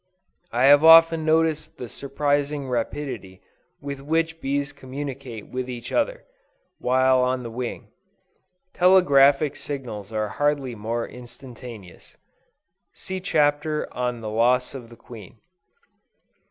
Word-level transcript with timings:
I 0.51 0.63
have 0.65 0.83
often 0.83 1.23
noticed 1.23 1.77
the 1.77 1.87
surprising 1.87 2.67
rapidity 2.67 3.39
with 3.79 3.99
which 3.99 4.41
bees 4.41 4.73
communicate 4.73 5.49
with 5.49 5.69
each 5.69 5.91
other, 5.91 6.25
while 6.79 7.19
on 7.21 7.43
the 7.43 7.51
wing. 7.51 7.91
Telegraphic 8.73 9.55
signals 9.55 10.11
are 10.11 10.27
hardly 10.29 10.73
more 10.73 11.07
instantaneous. 11.07 12.17
(See 12.95 13.19
Chapter 13.19 13.87
on 13.93 14.21
the 14.21 14.29
Loss 14.31 14.73
of 14.73 14.89
the 14.89 14.95
Queen.) 14.95 15.37